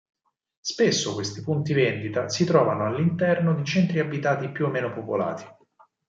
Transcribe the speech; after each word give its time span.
Spesso 0.61 1.13
questi 1.13 1.41
punti 1.43 1.73
vendita 1.73 2.27
si 2.27 2.43
trovano 2.43 2.87
all'interno 2.87 3.53
di 3.53 3.63
centri 3.63 3.99
abitati 3.99 4.49
più 4.49 4.65
o 4.65 4.69
meno 4.69 4.91
popolati. 4.91 5.45